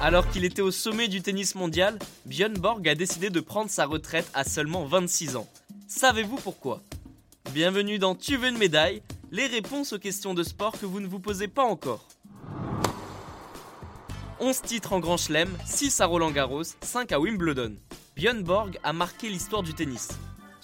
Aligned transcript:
Alors 0.00 0.28
qu'il 0.30 0.44
était 0.44 0.62
au 0.62 0.70
sommet 0.70 1.08
du 1.08 1.20
tennis 1.20 1.56
mondial, 1.56 1.98
Björn 2.26 2.54
Borg 2.54 2.88
a 2.88 2.94
décidé 2.94 3.28
de 3.28 3.40
prendre 3.40 3.70
sa 3.70 3.86
retraite 3.86 4.30
à 4.34 4.44
seulement 4.44 4.84
26 4.84 5.34
ans. 5.34 5.48
Savez-vous 5.88 6.36
pourquoi? 6.36 6.80
Bienvenue 7.52 7.98
dans 7.98 8.14
Tu 8.14 8.36
veux 8.36 8.48
une 8.48 8.56
médaille 8.56 9.02
Les 9.32 9.46
réponses 9.46 9.94
aux 9.94 9.98
questions 9.98 10.32
de 10.32 10.44
sport 10.44 10.78
que 10.78 10.86
vous 10.86 11.00
ne 11.00 11.08
vous 11.08 11.18
posez 11.18 11.48
pas 11.48 11.64
encore. 11.64 12.06
11 14.38 14.62
titres 14.62 14.92
en 14.92 15.00
Grand 15.00 15.16
Chelem, 15.16 15.48
6 15.64 16.00
à 16.00 16.06
Roland 16.06 16.30
Garros, 16.30 16.62
5 16.82 17.10
à 17.10 17.18
Wimbledon. 17.18 17.74
Björn 18.14 18.44
Borg 18.44 18.78
a 18.84 18.92
marqué 18.92 19.28
l'histoire 19.28 19.64
du 19.64 19.74
tennis. 19.74 20.10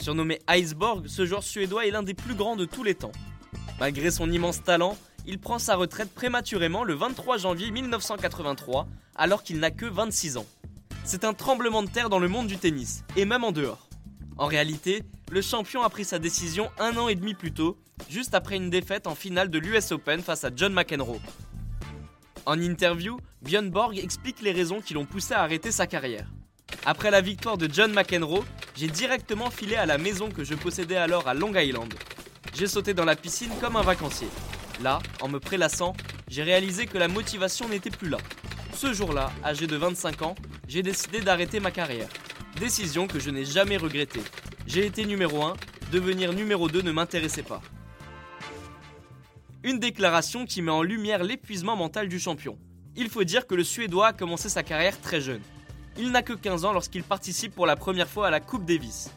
Surnommé 0.01 0.41
Iceborg, 0.49 1.09
ce 1.09 1.27
joueur 1.27 1.43
suédois 1.43 1.87
est 1.87 1.91
l'un 1.91 2.05
des 2.05 2.15
plus 2.15 2.35
grands 2.35 2.55
de 2.55 2.65
tous 2.65 2.85
les 2.85 2.95
temps. 2.95 3.13
Malgré 3.81 4.11
son 4.11 4.31
immense 4.31 4.63
talent, 4.63 4.97
il 5.27 5.39
prend 5.39 5.59
sa 5.59 5.77
retraite 5.77 6.13
prématurément 6.13 6.85
le 6.85 6.95
23 6.95 7.39
janvier 7.39 7.71
1983, 7.71 8.87
alors 9.15 9.43
qu'il 9.43 9.59
n'a 9.59 9.71
que 9.71 9.87
26 9.87 10.37
ans. 10.37 10.47
C'est 11.05 11.25
un 11.25 11.35
tremblement 11.35 11.83
de 11.83 11.89
terre 11.89 12.09
dans 12.09 12.19
le 12.19 12.29
monde 12.29 12.47
du 12.47 12.59
tennis, 12.59 13.05
et 13.17 13.25
même 13.25 13.45
en 13.45 13.53
dehors. 13.53 13.89
En 14.39 14.47
réalité, 14.47 15.03
le 15.31 15.43
champion 15.43 15.83
a 15.83 15.91
pris 15.91 16.05
sa 16.05 16.19
décision 16.19 16.71
un 16.79 16.97
an 16.97 17.09
et 17.09 17.15
demi 17.15 17.35
plus 17.35 17.53
tôt, 17.53 17.79
juste 18.09 18.35
après 18.35 18.57
une 18.57 18.71
défaite 18.71 19.07
en 19.07 19.15
finale 19.15 19.51
de 19.51 19.59
l'US 19.59 19.93
Open 19.93 20.23
face 20.23 20.45
à 20.45 20.51
John 20.55 20.73
McEnroe. 20.73 21.21
En 22.47 22.61
interview, 22.61 23.19
Björn 23.43 23.71
Borg 23.71 23.99
explique 23.99 24.43
les 24.43 24.53
raisons 24.53 24.81
qui 24.81 24.95
l'ont 24.95 25.07
poussé 25.07 25.35
à 25.35 25.43
arrêter 25.43 25.71
sa 25.71 25.87
carrière. 25.87 26.27
Après 26.85 27.11
la 27.11 27.21
victoire 27.21 27.59
de 27.59 27.69
John 27.73 27.93
McEnroe, 27.93 28.45
j'ai 28.75 28.89
directement 28.89 29.51
filé 29.51 29.77
à 29.77 29.87
la 29.87 29.99
maison 29.99 30.29
que 30.31 30.43
je 30.43 30.55
possédais 30.55 30.97
alors 30.97 31.29
à 31.29 31.35
Long 31.35 31.55
Island. 31.55 31.95
J'ai 32.55 32.67
sauté 32.67 32.93
dans 32.93 33.07
la 33.07 33.17
piscine 33.17 33.51
comme 33.61 33.77
un 33.77 33.83
vacancier. 33.83 34.29
Là, 34.83 34.99
en 35.23 35.29
me 35.29 35.41
prélassant, 35.41 35.95
j'ai 36.29 36.43
réalisé 36.43 36.87
que 36.87 36.99
la 36.99 37.09
motivation 37.09 37.67
n'était 37.69 37.91
plus 37.91 38.11
là. 38.11 38.19
Ce 38.75 38.93
jour-là, 38.93 39.31
âgé 39.43 39.67
de 39.67 39.77
25 39.77 40.23
ans, 40.23 40.35
j'ai 40.69 40.83
décidé 40.83 41.21
d'arrêter 41.21 41.61
ma 41.61 41.71
carrière. 41.71 42.09
Décision 42.61 43.07
que 43.07 43.19
je 43.19 43.31
n'ai 43.31 43.47
jamais 43.47 43.79
regrettée. 43.79 44.23
J'ai 44.67 44.85
été 44.85 45.07
numéro 45.07 45.43
1, 45.43 45.55
devenir 45.91 46.35
numéro 46.35 46.69
2 46.69 46.83
ne 46.83 46.93
m'intéressait 46.93 47.43
pas. 47.43 47.63
Une 49.65 49.79
déclaration 49.79 50.45
qui 50.45 50.61
met 50.61 50.71
en 50.71 50.83
lumière 50.83 51.25
l'épuisement 51.25 51.77
mental 51.77 52.09
du 52.09 52.21
champion. 52.21 52.59
Il 52.97 53.09
faut 53.09 53.25
dire 53.25 53.47
que 53.47 53.55
le 53.55 53.65
Suédois 53.65 54.09
a 54.09 54.13
commencé 54.13 54.51
sa 54.51 54.63
carrière 54.63 55.01
très 55.01 55.23
jeune. 55.23 55.41
Il 55.97 56.11
n'a 56.11 56.23
que 56.23 56.35
15 56.35 56.67
ans 56.67 56.73
lorsqu'il 56.73 57.03
participe 57.03 57.55
pour 57.55 57.67
la 57.67 57.77
première 57.77 58.09
fois 58.09 58.27
à 58.27 58.31
la 58.31 58.41
Coupe 58.41 58.67
Davis. 58.67 59.11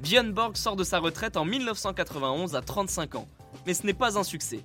Björn 0.00 0.32
Borg 0.32 0.56
sort 0.56 0.76
de 0.76 0.84
sa 0.84 0.98
retraite 0.98 1.36
en 1.36 1.44
1991 1.44 2.54
à 2.54 2.60
35 2.60 3.14
ans, 3.14 3.28
mais 3.66 3.74
ce 3.74 3.86
n'est 3.86 3.94
pas 3.94 4.18
un 4.18 4.24
succès. 4.24 4.60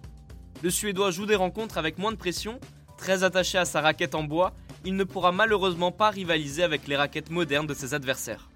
Le 0.61 0.69
Suédois 0.69 1.11
joue 1.11 1.25
des 1.25 1.35
rencontres 1.35 1.77
avec 1.77 1.97
moins 1.97 2.11
de 2.11 2.17
pression, 2.17 2.59
très 2.97 3.23
attaché 3.23 3.57
à 3.57 3.65
sa 3.65 3.81
raquette 3.81 4.13
en 4.13 4.23
bois, 4.23 4.53
il 4.83 4.95
ne 4.95 5.03
pourra 5.03 5.31
malheureusement 5.31 5.91
pas 5.91 6.09
rivaliser 6.09 6.63
avec 6.63 6.87
les 6.87 6.97
raquettes 6.97 7.29
modernes 7.29 7.67
de 7.67 7.73
ses 7.73 7.93
adversaires. 7.93 8.49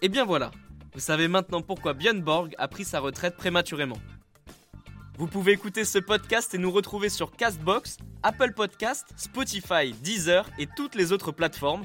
Et 0.00 0.08
bien 0.08 0.24
voilà, 0.24 0.50
vous 0.94 1.00
savez 1.00 1.28
maintenant 1.28 1.62
pourquoi 1.62 1.94
Björn 1.94 2.20
Borg 2.20 2.54
a 2.58 2.68
pris 2.68 2.84
sa 2.84 3.00
retraite 3.00 3.36
prématurément. 3.36 3.98
Vous 5.18 5.26
pouvez 5.26 5.52
écouter 5.52 5.84
ce 5.84 5.98
podcast 5.98 6.54
et 6.54 6.58
nous 6.58 6.70
retrouver 6.70 7.08
sur 7.08 7.32
Castbox, 7.32 7.98
Apple 8.22 8.52
Podcast, 8.54 9.06
Spotify, 9.16 9.92
Deezer 10.02 10.48
et 10.58 10.66
toutes 10.76 10.94
les 10.94 11.12
autres 11.12 11.32
plateformes. 11.32 11.84